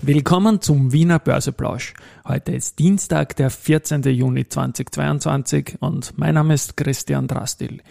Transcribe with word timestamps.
Willkommen 0.00 0.60
zum 0.60 0.92
Wiener 0.92 1.18
Börseplausch. 1.18 1.94
Heute 2.26 2.52
ist 2.52 2.78
Dienstag, 2.78 3.36
der 3.36 3.50
14. 3.50 4.02
Juni 4.02 4.48
2022 4.48 5.76
und 5.80 6.16
mein 6.18 6.34
Name 6.34 6.54
ist 6.54 6.76
Christian 6.76 7.28
Drastil. 7.28 7.82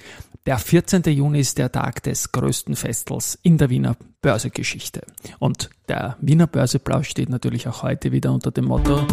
Der 0.45 0.57
14. 0.57 1.03
Juni 1.03 1.39
ist 1.39 1.57
der 1.57 1.71
Tag 1.71 2.03
des 2.03 2.31
größten 2.31 2.75
Festels 2.75 3.37
in 3.43 3.57
der 3.57 3.69
Wiener 3.69 3.95
Börsegeschichte. 4.21 5.01
Und 5.39 5.69
der 5.87 6.17
Wiener 6.19 6.47
Börseplausch 6.47 7.09
steht 7.09 7.29
natürlich 7.29 7.67
auch 7.67 7.83
heute 7.83 8.12
wieder 8.12 8.31
unter 8.31 8.52
dem 8.52 8.65
Motto 8.65 9.06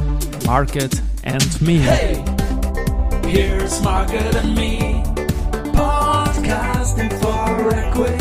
Market 0.47 1.03
and 1.25 1.61
Me. 1.61 1.81
Hey, 1.81 2.25
here's 3.27 3.83
Market 3.83 4.35
and 4.37 4.55
Me, 4.55 5.03
podcasting 5.73 7.11
for 7.21 7.71
equity. 7.73 8.18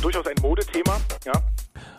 Durchaus 0.00 0.26
ein 0.26 0.36
Modethema, 0.40 1.00
ja. 1.24 1.32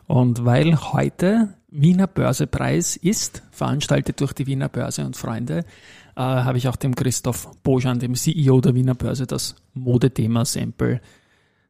Und 0.08 0.46
weil 0.46 0.76
heute 0.76 1.56
Wiener 1.70 2.08
Börsepreis 2.08 2.98
ist, 2.98 3.44
veranstaltet 3.52 4.22
durch 4.22 4.34
die 4.34 4.48
Wiener 4.48 4.70
Börse 4.70 5.06
und 5.06 5.18
Freunde, 5.18 5.66
äh, 6.16 6.22
habe 6.22 6.58
ich 6.58 6.68
auch 6.68 6.76
dem 6.76 6.96
Christoph 6.96 7.50
Bojan, 7.64 8.00
dem 8.00 8.16
CEO 8.16 8.62
der 8.62 8.76
Wiener 8.76 8.96
Börse, 8.96 9.26
das 9.26 9.56
Modethema-Sample 9.74 11.02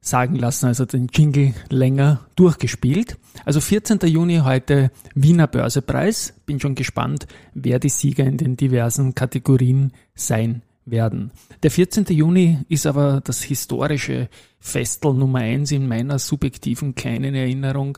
sagen 0.02 0.36
lassen, 0.36 0.66
also 0.66 0.86
den 0.86 1.08
Jingle 1.08 1.54
länger 1.70 2.26
durchgespielt. 2.36 3.18
Also 3.46 3.62
14. 3.62 4.00
Juni 4.04 4.42
heute 4.44 4.92
Wiener 5.16 5.48
Börsepreis. 5.48 6.34
Bin 6.46 6.60
schon 6.60 6.76
gespannt, 6.76 7.26
wer 7.54 7.80
die 7.80 7.90
Sieger 7.90 8.26
in 8.26 8.38
den 8.38 8.58
diversen 8.58 9.16
Kategorien 9.16 9.94
sein 10.14 10.62
werden. 10.86 11.32
Der 11.62 11.72
14. 11.72 12.06
Juni 12.06 12.60
ist 12.70 12.86
aber 12.86 13.22
das 13.24 13.42
historische 13.44 14.30
Festel 14.60 15.14
Nummer 15.14 15.40
eins 15.40 15.72
in 15.72 15.88
meiner 15.88 16.20
subjektiven 16.20 16.96
kleinen 16.96 17.36
Erinnerung. 17.36 17.98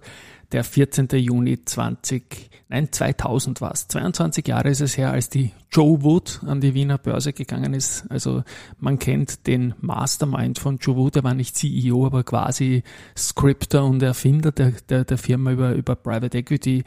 Der 0.51 0.63
14. 0.63 1.07
Juni 1.13 1.63
20, 1.65 2.49
nein 2.69 2.91
2000 2.91 3.61
war 3.61 3.71
es. 3.71 3.87
22 3.87 4.47
Jahre 4.47 4.69
ist 4.69 4.81
es 4.81 4.97
her, 4.97 5.11
als 5.11 5.29
die 5.29 5.51
Joe 5.71 6.03
Wood 6.03 6.41
an 6.45 6.61
die 6.61 6.73
Wiener 6.73 6.97
Börse 6.97 7.33
gegangen 7.33 7.73
ist. 7.73 8.05
Also 8.09 8.43
man 8.79 8.99
kennt 8.99 9.47
den 9.47 9.73
Mastermind 9.81 10.59
von 10.59 10.77
Joe 10.77 10.95
Wood, 10.95 11.15
er 11.15 11.23
war 11.23 11.33
nicht 11.33 11.55
CEO, 11.55 12.05
aber 12.05 12.23
quasi 12.23 12.83
Scripter 13.17 13.83
und 13.83 14.01
Erfinder 14.03 14.51
der, 14.51 14.73
der, 14.87 15.03
der 15.03 15.17
Firma 15.17 15.51
über, 15.51 15.73
über 15.73 15.95
Private 15.95 16.37
Equity 16.37 16.83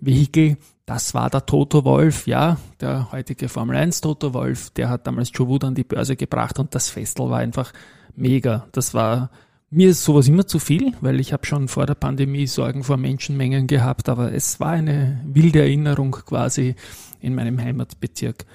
Vehicle. 0.00 0.56
Das 0.86 1.14
war 1.14 1.30
der 1.30 1.44
Toto 1.44 1.84
Wolf, 1.84 2.28
ja, 2.28 2.58
der 2.80 3.10
heutige 3.10 3.48
Formel 3.48 3.76
1 3.76 4.00
Toto 4.02 4.32
Wolf, 4.32 4.70
der 4.70 4.88
hat 4.88 5.06
damals 5.08 5.32
Joe 5.34 5.48
Wood 5.48 5.64
an 5.64 5.74
die 5.74 5.82
Börse 5.82 6.14
gebracht 6.14 6.60
und 6.60 6.76
das 6.76 6.90
Festel 6.90 7.28
war 7.28 7.40
einfach 7.40 7.72
mega. 8.14 8.68
Das 8.70 8.94
war 8.94 9.30
mir 9.68 9.88
ist 9.88 10.04
sowas 10.04 10.28
immer 10.28 10.46
zu 10.46 10.60
viel, 10.60 10.92
weil 11.00 11.18
ich 11.18 11.32
habe 11.32 11.44
schon 11.44 11.66
vor 11.66 11.86
der 11.86 11.96
Pandemie 11.96 12.46
Sorgen 12.46 12.84
vor 12.84 12.96
Menschenmengen 12.98 13.66
gehabt, 13.66 14.08
aber 14.08 14.32
es 14.32 14.60
war 14.60 14.70
eine 14.70 15.20
wilde 15.24 15.58
Erinnerung 15.58 16.12
quasi 16.12 16.76
in 17.20 17.34
meinem 17.34 17.60
Heimatbezirk 17.60 18.46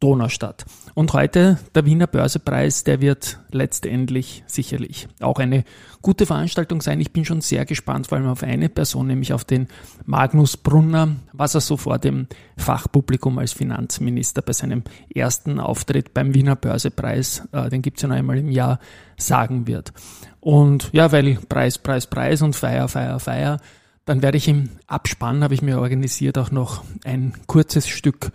Donaustadt. 0.00 0.64
Und 0.94 1.12
heute 1.12 1.58
der 1.74 1.84
Wiener 1.84 2.06
Börsepreis, 2.06 2.84
der 2.84 3.02
wird 3.02 3.38
letztendlich 3.50 4.42
sicherlich 4.46 5.08
auch 5.20 5.38
eine 5.38 5.64
gute 6.00 6.24
Veranstaltung 6.24 6.80
sein. 6.80 7.00
Ich 7.00 7.12
bin 7.12 7.26
schon 7.26 7.42
sehr 7.42 7.66
gespannt, 7.66 8.06
vor 8.06 8.16
allem 8.16 8.28
auf 8.28 8.42
eine 8.42 8.70
Person, 8.70 9.06
nämlich 9.06 9.34
auf 9.34 9.44
den 9.44 9.68
Magnus 10.06 10.56
Brunner, 10.56 11.16
was 11.34 11.54
er 11.54 11.60
so 11.60 11.76
vor 11.76 11.98
dem 11.98 12.26
Fachpublikum 12.56 13.38
als 13.38 13.52
Finanzminister 13.52 14.40
bei 14.40 14.54
seinem 14.54 14.84
ersten 15.14 15.60
Auftritt 15.60 16.14
beim 16.14 16.34
Wiener 16.34 16.56
Börsepreis, 16.56 17.46
äh, 17.52 17.68
den 17.68 17.82
gibt's 17.82 18.00
ja 18.00 18.08
noch 18.08 18.16
einmal 18.16 18.38
im 18.38 18.50
Jahr, 18.50 18.80
sagen 19.18 19.66
wird. 19.66 19.92
Und 20.40 20.88
ja, 20.92 21.12
weil 21.12 21.38
Preis, 21.48 21.76
Preis, 21.76 22.06
Preis 22.06 22.40
und 22.40 22.56
Feier, 22.56 22.88
Feier, 22.88 23.20
Feier, 23.20 23.60
dann 24.06 24.22
werde 24.22 24.38
ich 24.38 24.48
im 24.48 24.70
Abspann, 24.86 25.44
habe 25.44 25.54
ich 25.54 25.60
mir 25.62 25.78
organisiert, 25.78 26.38
auch 26.38 26.50
noch 26.50 26.82
ein 27.04 27.34
kurzes 27.46 27.86
Stück 27.86 28.32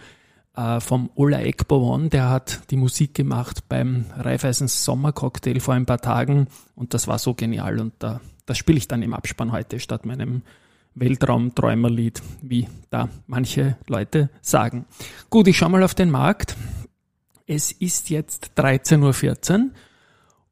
äh, 0.55 0.79
vom 0.79 1.09
Ola 1.16 1.41
Ekbowon, 1.41 2.09
der 2.09 2.29
hat 2.29 2.61
die 2.71 2.77
Musik 2.77 3.13
gemacht 3.13 3.67
beim 3.69 4.05
Raiffeisens 4.17 4.83
Sommercocktail 4.83 5.59
vor 5.59 5.73
ein 5.73 5.85
paar 5.85 6.01
Tagen 6.01 6.47
und 6.75 6.93
das 6.93 7.07
war 7.07 7.19
so 7.19 7.33
genial 7.33 7.79
und 7.79 7.93
da, 7.99 8.21
das 8.45 8.57
spiele 8.57 8.77
ich 8.77 8.88
dann 8.88 9.01
im 9.01 9.13
Abspann 9.13 9.51
heute 9.51 9.79
statt 9.79 10.05
meinem 10.05 10.41
Weltraumträumerlied, 10.95 12.21
wie 12.41 12.67
da 12.89 13.09
manche 13.27 13.77
Leute 13.88 14.29
sagen. 14.41 14.85
Gut, 15.29 15.47
ich 15.47 15.57
schaue 15.57 15.69
mal 15.69 15.83
auf 15.83 15.93
den 15.93 16.09
Markt. 16.09 16.55
Es 17.45 17.72
ist 17.72 18.09
jetzt 18.09 18.51
13.14 18.57 19.59
Uhr 19.59 19.72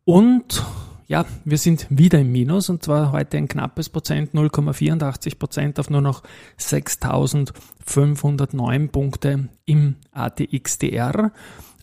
und 0.05 0.63
ja, 1.07 1.25
wir 1.45 1.57
sind 1.57 1.87
wieder 1.89 2.19
im 2.19 2.31
Minus 2.31 2.69
und 2.69 2.83
zwar 2.83 3.11
heute 3.11 3.37
ein 3.37 3.47
knappes 3.47 3.89
Prozent, 3.89 4.33
0,84 4.33 5.37
Prozent 5.37 5.79
auf 5.79 5.89
nur 5.89 6.01
noch 6.01 6.23
6.509 6.59 8.89
Punkte 8.89 9.49
im 9.65 9.95
ATXDR. 10.11 11.31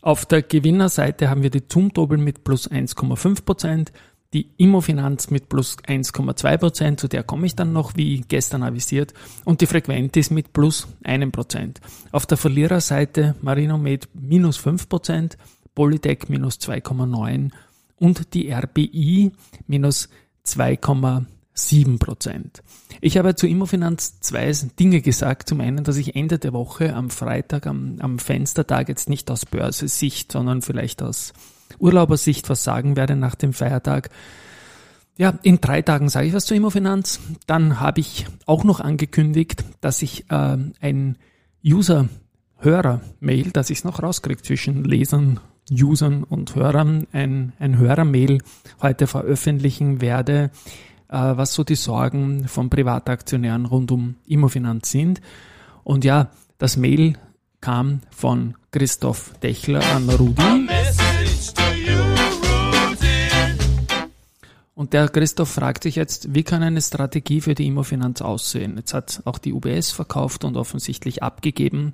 Auf 0.01 0.25
der 0.25 0.41
Gewinnerseite 0.41 1.29
haben 1.29 1.43
wir 1.43 1.51
die 1.51 1.67
Zumtobel 1.67 2.17
mit 2.17 2.43
plus 2.43 2.69
1,5 2.69 3.45
Prozent, 3.45 3.93
die 4.33 4.49
Immofinanz 4.57 5.29
mit 5.29 5.47
plus 5.49 5.77
1,2 5.77 6.57
Prozent, 6.57 6.99
zu 6.99 7.07
der 7.07 7.21
komme 7.23 7.45
ich 7.45 7.55
dann 7.55 7.71
noch, 7.73 7.95
wie 7.97 8.21
gestern 8.21 8.63
avisiert, 8.63 9.13
und 9.43 9.61
die 9.61 9.67
Frequentis 9.67 10.31
mit 10.31 10.53
plus 10.53 10.87
1 11.03 11.31
Prozent. 11.31 11.81
Auf 12.11 12.25
der 12.25 12.37
Verliererseite 12.37 13.35
Marinomed 13.41 14.09
minus 14.13 14.57
5 14.57 14.89
Prozent, 14.89 15.37
Polytech 15.75 16.29
minus 16.29 16.59
2,9 16.59 17.51
und 18.01 18.33
die 18.33 18.51
RBI 18.51 19.31
minus 19.67 20.09
2,7 20.45 21.99
Prozent. 21.99 22.63
Ich 22.99 23.17
habe 23.17 23.35
zu 23.35 23.47
Immofinanz 23.47 24.19
zwei 24.19 24.51
Dinge 24.79 25.01
gesagt. 25.01 25.47
Zum 25.47 25.61
einen, 25.61 25.83
dass 25.83 25.97
ich 25.97 26.15
Ende 26.15 26.39
der 26.39 26.51
Woche 26.51 26.95
am 26.95 27.11
Freitag, 27.11 27.67
am, 27.67 27.97
am 27.99 28.17
Fenstertag 28.17 28.89
jetzt 28.89 29.07
nicht 29.07 29.29
aus 29.29 29.45
Börsesicht, 29.45 30.31
sondern 30.31 30.63
vielleicht 30.63 31.03
aus 31.03 31.33
Urlaubersicht 31.79 32.49
was 32.49 32.63
sagen 32.63 32.95
werde 32.95 33.15
nach 33.15 33.35
dem 33.35 33.53
Feiertag. 33.53 34.09
Ja, 35.17 35.37
in 35.43 35.61
drei 35.61 35.83
Tagen 35.83 36.09
sage 36.09 36.27
ich 36.27 36.33
was 36.33 36.45
zu 36.45 36.55
Immofinanz. 36.55 37.19
Dann 37.45 37.79
habe 37.79 37.99
ich 37.99 38.25
auch 38.47 38.63
noch 38.63 38.79
angekündigt, 38.79 39.63
dass 39.79 40.01
ich 40.01 40.25
äh, 40.31 40.57
ein 40.79 41.17
User-Hörer-Mail, 41.63 43.51
dass 43.51 43.69
ich 43.69 43.79
es 43.79 43.83
noch 43.83 44.01
rauskriege 44.01 44.41
zwischen 44.41 44.83
Lesern 44.83 45.39
Usern 45.71 46.23
und 46.23 46.55
Hörern 46.55 47.07
ein, 47.13 47.53
ein 47.59 47.77
Hörermail 47.77 48.39
heute 48.81 49.07
veröffentlichen 49.07 50.01
werde, 50.01 50.51
äh, 51.07 51.17
was 51.17 51.53
so 51.53 51.63
die 51.63 51.75
Sorgen 51.75 52.47
von 52.47 52.69
Privataktionären 52.69 53.65
rund 53.65 53.91
um 53.91 54.15
Immofinanz 54.27 54.91
sind. 54.91 55.21
Und 55.83 56.03
ja, 56.03 56.31
das 56.57 56.77
Mail 56.77 57.13
kam 57.61 58.01
von 58.09 58.55
Christoph 58.71 59.33
Dechler 59.39 59.83
an 59.95 60.09
Rudi. 60.09 60.67
Und 64.73 64.93
der 64.93 65.09
Christoph 65.09 65.49
fragt 65.49 65.83
sich 65.83 65.95
jetzt, 65.95 66.33
wie 66.33 66.43
kann 66.43 66.63
eine 66.63 66.81
Strategie 66.81 67.39
für 67.41 67.53
die 67.53 67.67
Immofinanz 67.67 68.21
aussehen? 68.21 68.77
Jetzt 68.77 68.93
hat 68.93 69.21
auch 69.25 69.37
die 69.37 69.53
UBS 69.53 69.91
verkauft 69.91 70.43
und 70.43 70.57
offensichtlich 70.57 71.21
abgegeben. 71.21 71.93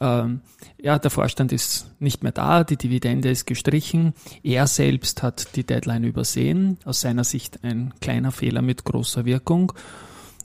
Ähm, 0.00 0.40
ja, 0.80 0.98
der 0.98 1.10
Vorstand 1.10 1.52
ist 1.52 1.90
nicht 2.00 2.22
mehr 2.22 2.32
da, 2.32 2.64
die 2.64 2.76
Dividende 2.76 3.30
ist 3.30 3.46
gestrichen. 3.46 4.14
Er 4.42 4.66
selbst 4.66 5.22
hat 5.22 5.56
die 5.56 5.64
Deadline 5.64 6.04
übersehen. 6.04 6.78
Aus 6.84 7.00
seiner 7.00 7.24
Sicht 7.24 7.60
ein 7.62 7.94
kleiner 8.00 8.32
Fehler 8.32 8.62
mit 8.62 8.84
großer 8.84 9.24
Wirkung. 9.24 9.72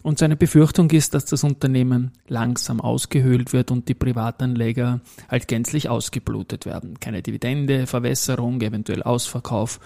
Und 0.04 0.18
seine 0.18 0.36
Befürchtung 0.36 0.90
ist, 0.90 1.14
dass 1.14 1.26
das 1.26 1.44
Unternehmen 1.44 2.12
langsam 2.28 2.82
ausgehöhlt 2.82 3.54
wird 3.54 3.70
und 3.70 3.88
die 3.88 3.94
Privatanleger 3.94 5.00
halt 5.30 5.48
gänzlich 5.48 5.90
ausgeblutet 5.90 6.66
werden. 6.66 7.00
Keine 7.00 7.22
Dividende, 7.22 7.86
Verwässerung, 7.86 8.62
eventuell 8.62 9.04
Ausverkauf. 9.04 9.80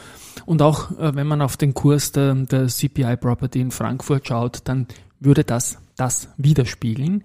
Und 0.46 0.62
auch 0.62 0.92
äh, 0.98 1.16
wenn 1.16 1.28
man 1.28 1.42
auf 1.42 1.58
den 1.58 1.74
Kurs 1.74 2.14
der, 2.14 2.34
der 2.34 2.68
CPI 2.68 3.18
Property 3.18 3.60
in 3.60 3.72
Frankfurt 3.72 4.28
schaut, 4.28 4.62
dann 4.66 4.88
würde 5.20 5.44
das 5.44 5.80
das 5.98 6.30
widerspiegeln. 6.38 7.24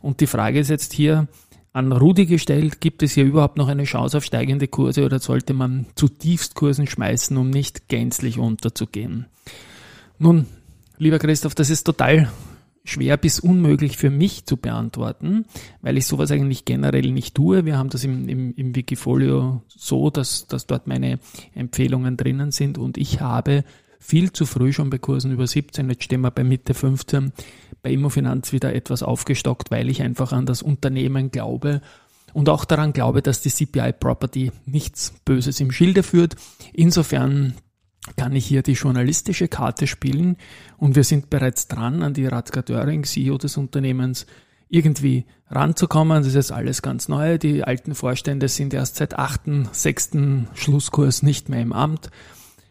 Und 0.00 0.20
die 0.20 0.26
Frage 0.26 0.60
ist 0.60 0.70
jetzt 0.70 0.92
hier, 0.92 1.26
an 1.78 1.92
Rudi 1.92 2.26
gestellt, 2.26 2.80
gibt 2.80 3.04
es 3.04 3.12
hier 3.12 3.24
überhaupt 3.24 3.56
noch 3.56 3.68
eine 3.68 3.84
Chance 3.84 4.18
auf 4.18 4.24
steigende 4.24 4.66
Kurse 4.66 5.04
oder 5.04 5.20
sollte 5.20 5.54
man 5.54 5.86
zu 5.94 6.08
Tiefstkursen 6.08 6.88
schmeißen, 6.88 7.36
um 7.36 7.50
nicht 7.50 7.88
gänzlich 7.88 8.38
unterzugehen? 8.38 9.26
Nun, 10.18 10.46
lieber 10.98 11.20
Christoph, 11.20 11.54
das 11.54 11.70
ist 11.70 11.84
total 11.84 12.30
schwer 12.82 13.16
bis 13.16 13.38
unmöglich 13.38 13.96
für 13.96 14.10
mich 14.10 14.44
zu 14.44 14.56
beantworten, 14.56 15.44
weil 15.80 15.96
ich 15.98 16.06
sowas 16.06 16.32
eigentlich 16.32 16.64
generell 16.64 17.12
nicht 17.12 17.36
tue. 17.36 17.64
Wir 17.64 17.78
haben 17.78 17.90
das 17.90 18.02
im, 18.02 18.28
im, 18.28 18.54
im 18.56 18.74
Wikifolio 18.74 19.62
so, 19.68 20.10
dass, 20.10 20.48
dass 20.48 20.66
dort 20.66 20.88
meine 20.88 21.20
Empfehlungen 21.54 22.16
drinnen 22.16 22.50
sind 22.50 22.76
und 22.76 22.98
ich 22.98 23.20
habe 23.20 23.62
viel 23.98 24.32
zu 24.32 24.46
früh 24.46 24.72
schon 24.72 24.90
bei 24.90 24.98
Kursen 24.98 25.32
über 25.32 25.46
17, 25.46 25.88
jetzt 25.90 26.04
stehen 26.04 26.20
wir 26.20 26.30
bei 26.30 26.44
Mitte 26.44 26.74
15, 26.74 27.32
bei 27.82 27.90
Immofinanz 27.90 28.52
wieder 28.52 28.74
etwas 28.74 29.02
aufgestockt, 29.02 29.70
weil 29.70 29.88
ich 29.88 30.02
einfach 30.02 30.32
an 30.32 30.46
das 30.46 30.62
Unternehmen 30.62 31.30
glaube 31.30 31.80
und 32.32 32.48
auch 32.48 32.64
daran 32.64 32.92
glaube, 32.92 33.22
dass 33.22 33.40
die 33.40 33.50
CPI 33.50 33.92
Property 33.92 34.52
nichts 34.66 35.14
Böses 35.24 35.60
im 35.60 35.72
Schilde 35.72 36.02
führt. 36.02 36.36
Insofern 36.72 37.54
kann 38.16 38.34
ich 38.34 38.46
hier 38.46 38.62
die 38.62 38.72
journalistische 38.72 39.48
Karte 39.48 39.86
spielen 39.86 40.36
und 40.76 40.96
wir 40.96 41.04
sind 41.04 41.30
bereits 41.30 41.68
dran, 41.68 42.02
an 42.02 42.14
die 42.14 42.26
Radka 42.26 42.62
Döring, 42.62 43.04
CEO 43.04 43.38
des 43.38 43.56
Unternehmens, 43.56 44.26
irgendwie 44.68 45.24
ranzukommen. 45.48 46.22
Das 46.22 46.34
ist 46.34 46.52
alles 46.52 46.82
ganz 46.82 47.08
neu. 47.08 47.38
Die 47.38 47.64
alten 47.64 47.94
Vorstände 47.94 48.48
sind 48.48 48.74
erst 48.74 48.96
seit 48.96 49.18
8., 49.18 49.40
6. 49.72 50.10
Schlusskurs 50.54 51.22
nicht 51.22 51.48
mehr 51.48 51.62
im 51.62 51.72
Amt. 51.72 52.10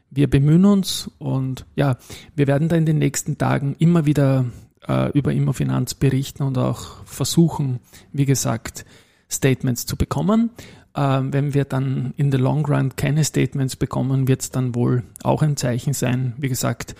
Wir 0.09 0.29
bemühen 0.29 0.65
uns 0.65 1.09
und 1.17 1.65
ja, 1.75 1.97
wir 2.35 2.47
werden 2.47 2.69
da 2.69 2.75
in 2.75 2.85
den 2.85 2.97
nächsten 2.97 3.37
Tagen 3.37 3.75
immer 3.79 4.05
wieder 4.05 4.45
äh, 4.87 5.11
über 5.11 5.33
Immofinanz 5.33 5.93
berichten 5.93 6.43
und 6.43 6.57
auch 6.57 7.03
versuchen, 7.05 7.79
wie 8.13 8.25
gesagt, 8.25 8.85
Statements 9.29 9.85
zu 9.85 9.97
bekommen. 9.97 10.51
Ähm, 10.95 11.33
wenn 11.33 11.53
wir 11.53 11.65
dann 11.65 12.13
in 12.17 12.31
the 12.31 12.37
long 12.37 12.65
run 12.65 12.95
keine 12.95 13.23
Statements 13.23 13.75
bekommen, 13.75 14.27
wird 14.27 14.41
es 14.41 14.51
dann 14.51 14.75
wohl 14.75 15.03
auch 15.23 15.41
ein 15.41 15.57
Zeichen 15.57 15.93
sein. 15.93 16.33
Wie 16.37 16.49
gesagt, 16.49 16.95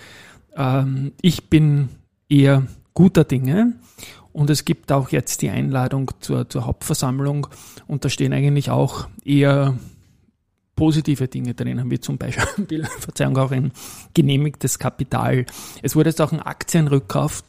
ähm, 0.55 1.13
ich 1.21 1.49
bin 1.49 1.89
eher 2.29 2.67
guter 2.93 3.23
Dinge 3.23 3.73
und 4.33 4.49
es 4.49 4.65
gibt 4.65 4.91
auch 4.91 5.09
jetzt 5.09 5.41
die 5.41 5.49
Einladung 5.49 6.11
zur, 6.19 6.49
zur 6.49 6.65
Hauptversammlung 6.65 7.47
und 7.87 8.05
da 8.05 8.09
stehen 8.09 8.33
eigentlich 8.33 8.69
auch 8.69 9.07
eher 9.23 9.75
positive 10.77 11.27
Dinge 11.27 11.53
drinnen, 11.53 11.91
wie 11.91 11.99
zum 11.99 12.17
Beispiel, 12.17 12.85
Verzeihung, 12.99 13.35
auch 13.37 13.51
ein 13.51 13.73
genehmigtes 14.13 14.79
Kapital. 14.79 15.45
Es 15.81 15.97
wurde 15.97 16.11
jetzt 16.11 16.21
auch 16.21 16.31
ein 16.31 16.39
Aktienrückkauf 16.41 17.43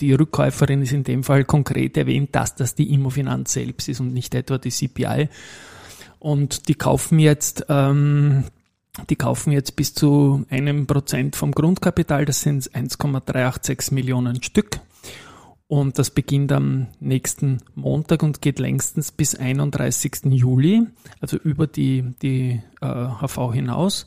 die 0.00 0.12
Rückkäuferin 0.12 0.82
ist 0.82 0.92
in 0.92 1.04
dem 1.04 1.24
Fall 1.24 1.44
konkret 1.44 1.96
erwähnt, 1.96 2.34
dass 2.34 2.54
das 2.54 2.74
die 2.74 2.92
Immofinanz 2.92 3.52
selbst 3.52 3.88
ist 3.88 4.00
und 4.00 4.12
nicht 4.12 4.34
etwa 4.34 4.58
die 4.58 4.70
CPI. 4.70 5.28
Und 6.18 6.68
die 6.68 6.74
kaufen 6.74 7.18
jetzt, 7.18 7.64
ähm, 7.68 8.44
die 9.08 9.16
kaufen 9.16 9.52
jetzt 9.52 9.76
bis 9.76 9.94
zu 9.94 10.44
einem 10.50 10.86
Prozent 10.86 11.34
vom 11.36 11.52
Grundkapital, 11.52 12.26
das 12.26 12.42
sind 12.42 12.74
1,386 12.74 13.92
Millionen 13.92 14.42
Stück. 14.42 14.80
Und 15.70 16.00
das 16.00 16.10
beginnt 16.10 16.50
am 16.50 16.88
nächsten 16.98 17.58
Montag 17.76 18.24
und 18.24 18.42
geht 18.42 18.58
längstens 18.58 19.12
bis 19.12 19.36
31. 19.36 20.22
Juli, 20.24 20.82
also 21.20 21.36
über 21.36 21.68
die, 21.68 22.12
die 22.22 22.60
äh, 22.80 22.86
HV 22.86 23.52
hinaus. 23.52 24.04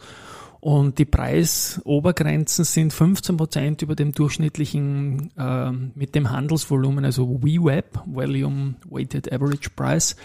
Und 0.60 1.00
die 1.00 1.06
Preisobergrenzen 1.06 2.66
sind 2.66 2.92
15 2.92 3.38
Prozent 3.38 3.82
über 3.82 3.96
dem 3.96 4.12
durchschnittlichen 4.12 5.32
äh, 5.38 5.72
mit 5.72 6.16
dem 6.16 6.32
Handelsvolumen, 6.32 7.06
also 7.06 7.42
WWAP, 7.42 8.08
Volume 8.08 8.76
Weighted 8.90 9.32
Average 9.32 9.70
Price, 9.74 10.18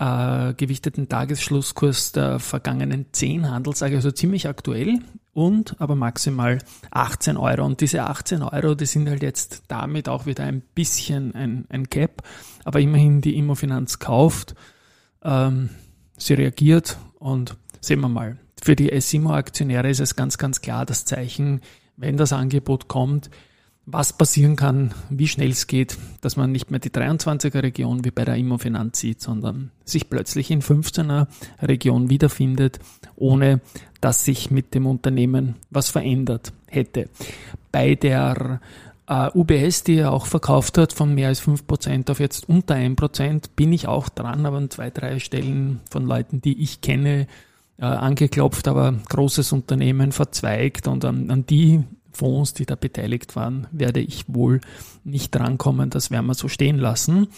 äh, 0.00 0.54
gewichteten 0.54 1.08
Tagesschlusskurs 1.08 2.12
der 2.12 2.40
vergangenen 2.40 3.06
10 3.12 3.50
Handelstage, 3.50 3.96
also 3.96 4.10
ziemlich 4.10 4.48
aktuell 4.48 4.98
und 5.32 5.80
aber 5.80 5.94
maximal 5.94 6.58
18 6.90 7.36
Euro. 7.36 7.64
Und 7.64 7.80
diese 7.80 8.02
18 8.02 8.42
Euro, 8.42 8.74
die 8.74 8.86
sind 8.86 9.08
halt 9.08 9.22
jetzt 9.22 9.62
damit 9.68 10.08
auch 10.08 10.26
wieder 10.26 10.44
ein 10.44 10.62
bisschen 10.74 11.34
ein, 11.34 11.66
ein 11.68 11.88
Cap, 11.90 12.22
aber 12.64 12.80
immerhin 12.80 13.20
die 13.20 13.36
Immofinanz 13.36 13.98
kauft, 13.98 14.54
ähm, 15.22 15.70
sie 16.16 16.34
reagiert 16.34 16.98
und 17.18 17.56
sehen 17.80 18.00
wir 18.00 18.08
mal 18.08 18.38
für 18.62 18.76
die 18.76 18.92
Essimo-Aktionäre 18.92 19.88
ist 19.88 20.00
es 20.00 20.16
ganz, 20.16 20.38
ganz 20.38 20.60
klar 20.60 20.84
das 20.86 21.04
Zeichen, 21.04 21.60
wenn 21.96 22.16
das 22.16 22.32
Angebot 22.32 22.88
kommt, 22.88 23.30
was 23.92 24.12
passieren 24.12 24.56
kann, 24.56 24.92
wie 25.08 25.28
schnell 25.28 25.50
es 25.50 25.66
geht, 25.66 25.98
dass 26.20 26.36
man 26.36 26.52
nicht 26.52 26.70
mehr 26.70 26.80
die 26.80 26.90
23er 26.90 27.62
Region 27.62 28.04
wie 28.04 28.10
bei 28.10 28.24
der 28.24 28.36
Immofinanz 28.36 29.00
sieht, 29.00 29.20
sondern 29.20 29.70
sich 29.84 30.08
plötzlich 30.08 30.50
in 30.50 30.62
15er 30.62 31.26
Region 31.62 32.10
wiederfindet, 32.10 32.78
ohne 33.16 33.60
dass 34.00 34.24
sich 34.24 34.50
mit 34.50 34.74
dem 34.74 34.86
Unternehmen 34.86 35.56
was 35.70 35.88
verändert 35.88 36.52
hätte. 36.66 37.08
Bei 37.72 37.94
der 37.94 38.60
äh, 39.06 39.28
UBS, 39.34 39.82
die 39.84 39.96
er 39.96 40.12
auch 40.12 40.26
verkauft 40.26 40.78
hat, 40.78 40.92
von 40.92 41.14
mehr 41.14 41.28
als 41.28 41.42
5% 41.42 42.10
auf 42.10 42.20
jetzt 42.20 42.48
unter 42.48 42.76
1%, 42.76 43.50
bin 43.56 43.72
ich 43.72 43.88
auch 43.88 44.08
dran, 44.08 44.46
aber 44.46 44.56
an 44.58 44.70
zwei, 44.70 44.90
drei 44.90 45.18
Stellen 45.18 45.80
von 45.90 46.06
Leuten, 46.06 46.40
die 46.40 46.62
ich 46.62 46.80
kenne, 46.80 47.26
äh, 47.78 47.84
angeklopft, 47.84 48.68
aber 48.68 48.94
großes 49.08 49.52
Unternehmen 49.52 50.12
verzweigt 50.12 50.86
und 50.86 51.04
an, 51.04 51.30
an 51.30 51.46
die 51.46 51.82
Fonds, 52.12 52.54
die 52.54 52.66
da 52.66 52.74
beteiligt 52.74 53.36
waren, 53.36 53.66
werde 53.72 54.00
ich 54.00 54.24
wohl 54.28 54.60
nicht 55.04 55.34
drankommen. 55.34 55.90
Das 55.90 56.10
werden 56.10 56.26
wir 56.26 56.34
so 56.34 56.48
stehen 56.48 56.78
lassen. 56.78 57.28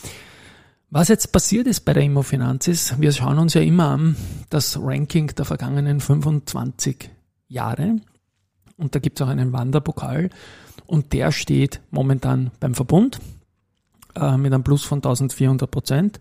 Was 0.91 1.09
jetzt 1.09 1.33
passiert 1.33 1.67
ist 1.67 1.81
bei 1.81 1.95
der 1.95 2.03
Immofinanz 2.03 2.69
ist, 2.69 3.01
wir 3.01 3.13
schauen 3.13 3.39
uns 3.39 3.55
ja 3.55 3.63
immer 3.63 3.89
an 3.89 4.17
das 4.51 4.79
Ranking 4.79 5.29
der 5.29 5.47
vergangenen 5.47 6.01
25 6.01 7.11
Jahre. 7.49 7.97
Und 8.77 8.95
da 8.95 8.99
gibt 8.99 9.19
es 9.19 9.27
auch 9.27 9.31
einen 9.31 9.53
Wanderpokal. 9.53 10.29
Und 10.87 11.15
der 11.15 11.33
steht 11.33 11.81
momentan 11.91 12.51
beim 12.61 12.75
Verbund 12.75 13.21
äh, 14.15 14.37
mit 14.37 14.53
einem 14.53 14.65
Plus 14.65 14.85
von 14.85 14.99
1400 14.99 15.71
Prozent. 15.71 16.21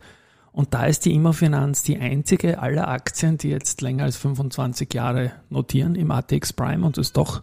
Und 0.54 0.74
da 0.74 0.86
ist 0.86 1.06
die 1.06 1.14
Immofinanz 1.14 1.84
die 1.84 1.98
einzige 1.98 2.60
aller 2.60 2.88
Aktien, 2.88 3.38
die 3.38 3.50
jetzt 3.50 3.82
länger 3.82 4.04
als 4.04 4.18
25 4.18 4.94
Jahre 4.94 5.32
notieren 5.50 5.96
im 5.96 6.12
ATX 6.12 6.54
Prime 6.54 6.86
und 6.86 6.98
es 6.98 7.08
ist 7.08 7.18
doch 7.18 7.42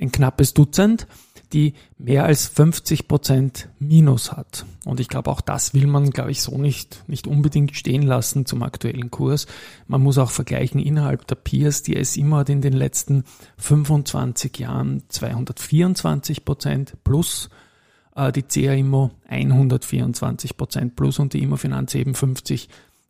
ein 0.00 0.12
knappes 0.12 0.54
Dutzend, 0.54 1.06
die 1.52 1.74
mehr 1.98 2.24
als 2.24 2.46
50 2.46 3.06
Prozent 3.08 3.68
Minus 3.78 4.32
hat. 4.32 4.66
Und 4.84 5.00
ich 5.00 5.08
glaube, 5.08 5.30
auch 5.30 5.40
das 5.40 5.74
will 5.74 5.86
man, 5.86 6.10
glaube 6.10 6.32
ich, 6.32 6.42
so 6.42 6.58
nicht, 6.58 7.04
nicht 7.08 7.26
unbedingt 7.26 7.76
stehen 7.76 8.02
lassen 8.02 8.46
zum 8.46 8.62
aktuellen 8.62 9.10
Kurs. 9.10 9.46
Man 9.86 10.02
muss 10.02 10.18
auch 10.18 10.30
vergleichen 10.30 10.80
innerhalb 10.80 11.26
der 11.26 11.36
Peers. 11.36 11.82
Die 11.82 12.02
SIMO 12.02 12.38
hat 12.38 12.48
in 12.48 12.62
den 12.62 12.72
letzten 12.72 13.24
25 13.58 14.58
Jahren 14.58 15.02
224 15.08 16.44
Prozent 16.44 16.94
plus 17.04 17.48
äh, 18.16 18.32
die 18.32 18.42
CA 18.42 18.72
Immo 18.72 19.12
124 19.28 20.56
Prozent 20.56 20.96
plus 20.96 21.18
und 21.18 21.32
die 21.32 21.42
Immofinanz 21.42 21.94
eben 21.94 22.14
50 22.14 22.68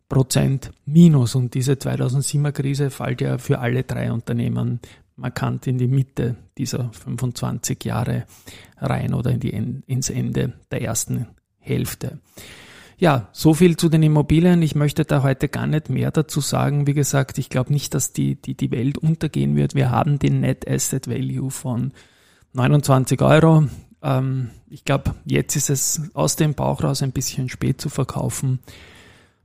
Prozent 0.09 0.71
minus. 0.85 1.35
Und 1.35 1.53
diese 1.53 1.73
2007er 1.73 2.51
Krise 2.51 2.89
fällt 2.91 3.21
ja 3.21 3.39
für 3.39 3.59
alle 3.59 3.83
drei 3.83 4.11
Unternehmen 4.11 4.79
markant 5.17 5.67
in 5.67 5.77
die 5.77 5.87
Mitte 5.87 6.35
dieser 6.57 6.91
25 6.93 7.83
Jahre 7.83 8.25
rein 8.77 9.13
oder 9.13 9.31
in 9.31 9.39
die, 9.39 9.49
ins 9.49 10.09
Ende 10.09 10.53
der 10.71 10.81
ersten 10.81 11.27
Hälfte. 11.59 12.19
Ja, 12.99 13.29
so 13.31 13.53
viel 13.53 13.77
zu 13.77 13.89
den 13.89 14.01
Immobilien. 14.01 14.61
Ich 14.63 14.73
möchte 14.73 15.05
da 15.05 15.21
heute 15.21 15.49
gar 15.49 15.67
nicht 15.67 15.89
mehr 15.89 16.09
dazu 16.09 16.41
sagen. 16.41 16.87
Wie 16.87 16.95
gesagt, 16.95 17.37
ich 17.37 17.49
glaube 17.49 17.71
nicht, 17.71 17.93
dass 17.93 18.11
die, 18.11 18.35
die, 18.35 18.55
die 18.55 18.71
Welt 18.71 18.97
untergehen 18.97 19.55
wird. 19.55 19.75
Wir 19.75 19.91
haben 19.91 20.17
den 20.17 20.39
Net 20.39 20.67
Asset 20.67 21.07
Value 21.07 21.51
von 21.51 21.91
29 22.53 23.21
Euro. 23.21 23.67
Ähm, 24.01 24.49
ich 24.67 24.83
glaube, 24.83 25.13
jetzt 25.25 25.55
ist 25.55 25.69
es 25.69 26.09
aus 26.15 26.37
dem 26.37 26.55
Bauch 26.55 26.83
raus 26.83 27.03
ein 27.03 27.11
bisschen 27.11 27.49
spät 27.49 27.79
zu 27.79 27.89
verkaufen. 27.89 28.59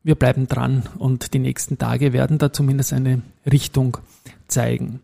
Wir 0.03 0.15
bleiben 0.15 0.49
dran 0.49 0.85
und 0.99 1.35
die 1.35 1.39
nächsten 1.39 1.77
Tage 1.77 2.15
werden 2.15 2.39
da 2.39 2.53
zumindest 2.53 2.95
eine 2.95 3.21
Richtung 3.45 3.99
zeigen. 4.49 5.01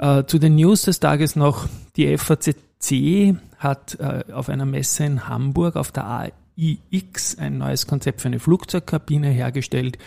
Äh, 0.00 0.24
zu 0.24 0.38
den 0.38 0.54
News 0.54 0.82
des 0.82 0.98
Tages 0.98 1.36
noch, 1.36 1.68
die 1.96 2.16
FACC 2.16 3.36
hat 3.58 3.98
äh, 4.00 4.24
auf 4.32 4.48
einer 4.48 4.64
Messe 4.64 5.04
in 5.04 5.28
Hamburg 5.28 5.76
auf 5.76 5.92
der 5.92 6.32
AIX 6.56 7.36
ein 7.38 7.58
neues 7.58 7.86
Konzept 7.86 8.22
für 8.22 8.28
eine 8.28 8.40
Flugzeugkabine 8.40 9.28
hergestellt 9.28 9.98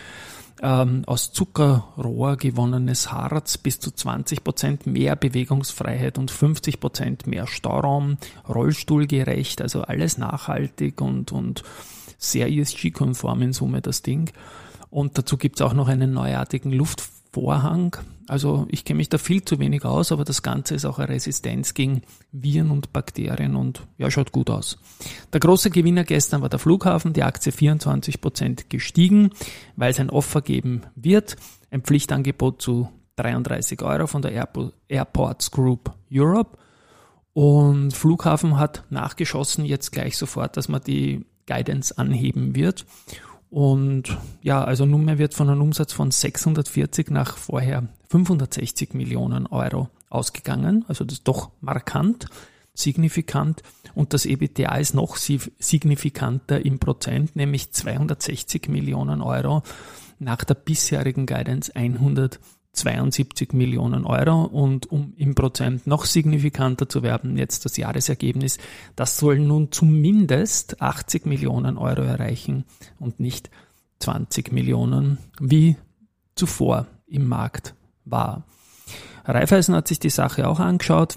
ähm, 0.62 1.04
aus 1.06 1.32
Zuckerrohr 1.32 2.36
gewonnenes 2.36 3.12
Harz 3.12 3.56
bis 3.56 3.78
zu 3.78 3.92
20 3.92 4.42
Prozent 4.42 4.86
mehr 4.88 5.14
Bewegungsfreiheit 5.14 6.18
und 6.18 6.32
50 6.32 6.80
Prozent 6.80 7.26
mehr 7.28 7.46
Stauraum, 7.46 8.18
rollstuhlgerecht, 8.48 9.62
also 9.62 9.82
alles 9.82 10.18
nachhaltig 10.18 11.00
und, 11.00 11.30
und 11.30 11.62
sehr 12.18 12.50
ESG-konform 12.50 13.42
in 13.42 13.52
Summe 13.52 13.80
das 13.80 14.02
Ding. 14.02 14.32
Und 14.90 15.18
dazu 15.18 15.36
gibt's 15.36 15.62
auch 15.62 15.72
noch 15.72 15.86
einen 15.86 16.12
neuartigen 16.12 16.72
Luftvorhang, 17.34 17.96
also 18.28 18.66
ich 18.70 18.84
kenne 18.84 18.98
mich 18.98 19.08
da 19.08 19.18
viel 19.18 19.44
zu 19.44 19.58
wenig 19.58 19.84
aus, 19.84 20.12
aber 20.12 20.24
das 20.24 20.42
Ganze 20.42 20.74
ist 20.76 20.84
auch 20.84 20.98
eine 20.98 21.08
Resistenz 21.08 21.74
gegen 21.74 22.02
Viren 22.32 22.70
und 22.70 22.92
Bakterien 22.92 23.56
und 23.56 23.82
ja, 23.98 24.10
schaut 24.10 24.32
gut 24.32 24.50
aus. 24.50 24.78
Der 25.32 25.40
große 25.40 25.70
Gewinner 25.70 26.04
gestern 26.04 26.42
war 26.42 26.48
der 26.48 26.58
Flughafen, 26.58 27.12
die 27.12 27.22
Aktie 27.22 27.52
24 27.52 28.20
Prozent 28.20 28.70
gestiegen, 28.70 29.30
weil 29.76 29.90
es 29.90 30.00
ein 30.00 30.10
Offer 30.10 30.42
geben 30.42 30.82
wird, 30.94 31.36
ein 31.70 31.82
Pflichtangebot 31.82 32.62
zu 32.62 32.88
33 33.16 33.82
Euro 33.82 34.06
von 34.06 34.22
der 34.22 34.48
Airports 34.88 35.50
Group 35.50 35.92
Europe. 36.10 36.56
Und 37.32 37.92
Flughafen 37.92 38.58
hat 38.58 38.84
nachgeschossen 38.90 39.64
jetzt 39.64 39.90
gleich 39.90 40.16
sofort, 40.16 40.56
dass 40.56 40.68
man 40.68 40.80
die 40.82 41.26
Guidance 41.46 41.98
anheben 41.98 42.54
wird. 42.54 42.86
Und 43.54 44.18
ja, 44.42 44.64
also 44.64 44.84
nunmehr 44.84 45.18
wird 45.18 45.32
von 45.32 45.48
einem 45.48 45.62
Umsatz 45.62 45.92
von 45.92 46.10
640 46.10 47.08
nach 47.10 47.36
vorher 47.36 47.86
560 48.08 48.94
Millionen 48.94 49.46
Euro 49.46 49.90
ausgegangen. 50.10 50.84
Also 50.88 51.04
das 51.04 51.18
ist 51.18 51.28
doch 51.28 51.52
markant, 51.60 52.26
signifikant. 52.74 53.62
Und 53.94 54.12
das 54.12 54.26
EBITDA 54.26 54.74
ist 54.78 54.94
noch 54.94 55.16
signifikanter 55.16 56.66
im 56.66 56.80
Prozent, 56.80 57.36
nämlich 57.36 57.70
260 57.70 58.66
Millionen 58.66 59.22
Euro 59.22 59.62
nach 60.18 60.42
der 60.42 60.54
bisherigen 60.54 61.24
Guidance 61.24 61.70
172 62.74 63.52
Millionen 63.52 64.04
Euro. 64.04 64.44
Und 64.44 64.90
um 64.90 65.14
im 65.16 65.34
Prozent 65.34 65.86
noch 65.86 66.04
signifikanter 66.04 66.88
zu 66.88 67.02
werden, 67.02 67.36
jetzt 67.38 67.64
das 67.64 67.76
Jahresergebnis, 67.76 68.58
das 68.96 69.18
soll 69.18 69.38
nun 69.38 69.72
zumindest 69.72 70.80
80 70.82 71.26
Millionen 71.26 71.78
Euro 71.78 72.02
erreichen 72.02 72.64
und 72.98 73.20
nicht 73.20 73.50
20 74.00 74.52
Millionen, 74.52 75.18
wie 75.40 75.76
zuvor 76.34 76.86
im 77.06 77.28
Markt 77.28 77.74
war. 78.04 78.44
Raiffeisen 79.24 79.74
hat 79.74 79.88
sich 79.88 79.98
die 79.98 80.10
Sache 80.10 80.46
auch 80.48 80.60
angeschaut. 80.60 81.16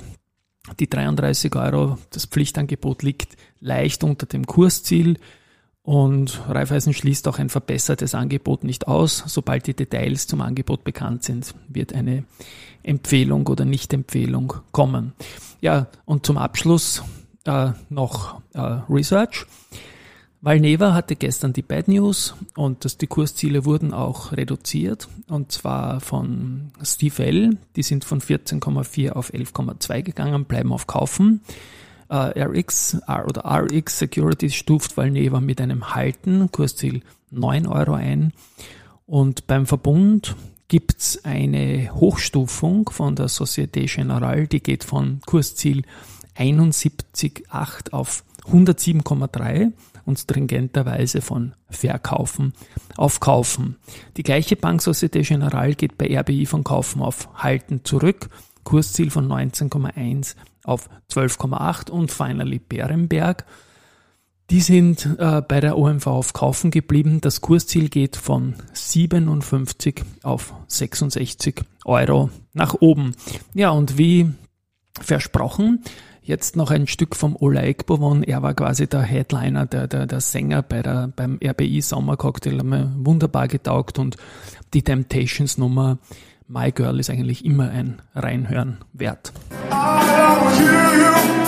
Die 0.80 0.90
33 0.90 1.56
Euro, 1.56 1.98
das 2.12 2.26
Pflichtangebot 2.26 3.04
liegt 3.04 3.38
leicht 3.60 4.04
unter 4.04 4.26
dem 4.26 4.46
Kursziel. 4.46 5.18
Und 5.88 6.42
Raiffeisen 6.50 6.92
schließt 6.92 7.30
auch 7.30 7.40
ein 7.40 7.48
verbessertes 7.48 8.14
Angebot 8.14 8.66
nicht 8.66 8.90
aus. 8.90 9.24
Sobald 9.26 9.68
die 9.68 9.74
Details 9.74 10.28
zum 10.28 10.42
Angebot 10.42 10.84
bekannt 10.84 11.24
sind, 11.24 11.56
wird 11.70 11.94
eine 11.94 12.26
Empfehlung 12.84 13.48
oder 13.48 13.64
Nicht-Empfehlung 13.64 14.56
kommen. 14.74 15.14
Ja, 15.62 15.88
und 16.04 16.26
zum 16.26 16.38
Abschluss 16.38 17.04
äh, 17.46 17.70
noch 17.90 18.42
äh, 18.54 18.60
Research. 18.90 19.46
Valneva 20.42 20.94
hatte 20.94 21.16
gestern 21.16 21.54
die 21.54 21.62
Bad 21.62 21.88
News 21.88 22.36
und 22.58 22.84
dass 22.84 22.98
die 22.98 23.08
Kursziele 23.08 23.64
wurden 23.64 23.94
auch 23.94 24.34
reduziert 24.34 25.08
und 25.30 25.54
zwar 25.54 26.02
von 26.02 26.72
Steve 26.84 27.24
L. 27.24 27.58
Die 27.78 27.84
sind 27.84 28.04
von 28.04 28.20
14,4 28.20 29.12
auf 29.12 29.34
11,2 29.34 30.02
gegangen, 30.02 30.44
bleiben 30.44 30.74
auf 30.74 30.86
Kaufen. 30.86 31.40
Uh, 32.10 32.32
RX 32.38 32.98
oder 33.28 33.44
RX 33.46 34.00
Securities 34.00 34.56
stuft 34.56 34.96
Valneva 34.96 35.42
mit 35.42 35.60
einem 35.60 35.94
Halten, 35.94 36.50
Kursziel 36.52 37.02
9 37.32 37.68
Euro 37.68 37.96
ein. 37.96 38.32
Und 39.06 39.46
beim 39.48 39.66
Verbund 39.66 40.36
gibt's 40.68 41.24
eine 41.26 41.94
Hochstufung 41.94 42.90
von 42.90 43.16
der 43.16 43.28
Societe 43.28 43.82
Generale, 43.82 44.48
die 44.48 44.62
geht 44.62 44.84
von 44.84 45.20
Kursziel 45.26 45.84
71,8 46.38 47.92
auf 47.92 48.24
107,3 48.52 49.72
und 50.06 50.20
stringenterweise 50.20 51.22
von 51.22 51.54
Verkaufen 51.70 52.54
auf 52.96 53.20
Kaufen. 53.20 53.76
Die 54.16 54.24
gleiche 54.24 54.56
Bank 54.56 54.82
Societe 54.82 55.22
Generale 55.22 55.76
geht 55.76 55.98
bei 55.98 56.18
RBI 56.18 56.46
von 56.46 56.64
Kaufen 56.64 57.02
auf 57.02 57.28
Halten 57.36 57.84
zurück, 57.84 58.30
Kursziel 58.64 59.10
von 59.10 59.28
19,1 59.28 60.36
auf 60.68 60.90
12,8 61.12 61.90
und 61.90 62.12
finally 62.12 62.60
Bärenberg. 62.60 63.46
Die 64.50 64.62
sind 64.62 65.06
äh, 65.20 65.42
bei 65.42 65.60
der 65.60 65.78
OMV 65.78 66.08
auf 66.08 66.34
Kaufen 66.34 66.72
geblieben. 66.72 67.20
Das 67.20 67.42
Kursziel 67.42 67.90
geht 67.90 68.16
von 68.16 68.56
57 68.74 70.04
auf 70.24 70.54
66 70.68 71.64
Euro 71.84 72.30
nach 72.54 72.76
oben. 72.80 73.16
Ja, 73.54 73.72
und 73.72 73.98
wie 73.98 74.32
versprochen, 75.02 75.84
Jetzt 76.28 76.58
noch 76.58 76.72
ein 76.72 76.88
Stück 76.88 77.16
vom 77.16 77.38
Ola 77.40 77.64
Ekbovon. 77.64 78.22
Er 78.22 78.42
war 78.42 78.54
quasi 78.54 78.86
der 78.86 79.02
Headliner, 79.02 79.66
der, 79.66 79.88
der, 79.88 80.08
der 80.08 80.20
Sänger 80.20 80.62
bei 80.62 80.82
der, 80.82 81.08
beim 81.16 81.40
RBI 81.42 81.80
Sommercocktail. 81.80 82.58
Hat 82.58 82.66
mir 82.66 82.92
wunderbar 82.98 83.48
getaugt 83.48 83.98
und 83.98 84.18
die 84.74 84.82
Temptations 84.82 85.58
Nummer 85.58 86.00
My 86.50 86.72
Girl 86.72 86.98
ist 87.00 87.10
eigentlich 87.10 87.44
immer 87.44 87.70
ein 87.70 88.02
Reinhören 88.16 88.78
wert. 88.94 89.34
Wahnsinn, 89.70 91.47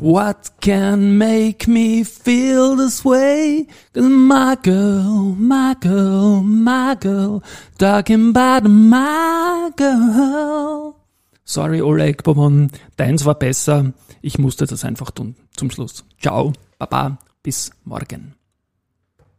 What 0.00 0.52
can 0.62 1.18
make 1.18 1.68
me 1.68 2.04
feel 2.04 2.74
this 2.74 3.04
way? 3.04 3.66
Cause 3.92 4.08
my 4.08 4.56
girl, 4.62 5.36
my 5.38 5.76
girl, 5.78 6.42
my 6.42 6.96
girl, 6.98 7.42
talking 7.76 8.30
about 8.30 8.64
my 8.66 9.70
girl. 9.76 10.96
Sorry, 11.44 11.82
Oleg 11.82 12.22
Bobon, 12.22 12.70
deins 12.96 13.26
war 13.26 13.34
besser. 13.34 13.92
Ich 14.22 14.38
musste 14.38 14.64
das 14.64 14.86
einfach 14.86 15.10
tun. 15.10 15.36
Zum 15.54 15.70
Schluss. 15.70 16.02
Ciao, 16.18 16.54
Baba, 16.78 17.18
bis 17.42 17.70
morgen. 17.84 18.39